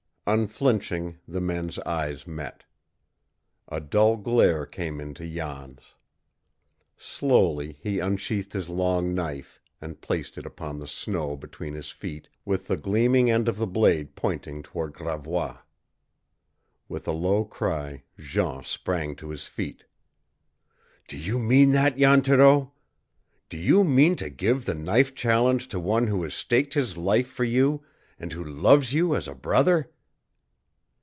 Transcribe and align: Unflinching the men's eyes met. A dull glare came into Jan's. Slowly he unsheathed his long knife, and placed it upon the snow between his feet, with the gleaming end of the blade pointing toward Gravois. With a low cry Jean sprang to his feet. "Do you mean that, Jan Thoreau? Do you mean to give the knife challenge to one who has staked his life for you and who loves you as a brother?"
Unflinching 0.27 1.17
the 1.27 1.41
men's 1.41 1.77
eyes 1.79 2.25
met. 2.27 2.63
A 3.67 3.81
dull 3.81 4.15
glare 4.17 4.65
came 4.67 5.01
into 5.01 5.27
Jan's. 5.27 5.81
Slowly 6.95 7.79
he 7.81 7.99
unsheathed 7.99 8.53
his 8.53 8.69
long 8.69 9.13
knife, 9.15 9.59
and 9.81 9.99
placed 9.99 10.37
it 10.37 10.45
upon 10.45 10.77
the 10.79 10.87
snow 10.87 11.35
between 11.35 11.73
his 11.73 11.89
feet, 11.91 12.29
with 12.45 12.67
the 12.67 12.77
gleaming 12.77 13.29
end 13.31 13.49
of 13.49 13.57
the 13.57 13.65
blade 13.67 14.15
pointing 14.15 14.61
toward 14.63 14.93
Gravois. 14.93 15.57
With 16.87 17.05
a 17.09 17.11
low 17.11 17.43
cry 17.43 18.03
Jean 18.17 18.63
sprang 18.63 19.15
to 19.17 19.31
his 19.31 19.47
feet. 19.47 19.83
"Do 21.09 21.17
you 21.17 21.39
mean 21.39 21.71
that, 21.71 21.97
Jan 21.97 22.21
Thoreau? 22.21 22.71
Do 23.49 23.57
you 23.57 23.83
mean 23.83 24.15
to 24.17 24.29
give 24.29 24.63
the 24.65 24.75
knife 24.75 25.13
challenge 25.15 25.67
to 25.69 25.79
one 25.79 26.07
who 26.07 26.21
has 26.23 26.33
staked 26.35 26.75
his 26.75 26.95
life 26.95 27.27
for 27.27 27.43
you 27.43 27.83
and 28.19 28.31
who 28.31 28.43
loves 28.45 28.93
you 28.93 29.13
as 29.15 29.27
a 29.27 29.35
brother?" 29.35 29.89